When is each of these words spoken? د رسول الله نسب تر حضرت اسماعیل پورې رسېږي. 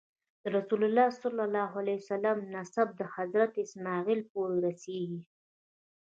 د 0.41 0.43
رسول 0.55 0.81
الله 1.45 2.35
نسب 2.55 2.87
تر 2.97 3.07
حضرت 3.15 3.51
اسماعیل 3.63 4.21
پورې 4.31 4.57
رسېږي. 4.65 5.21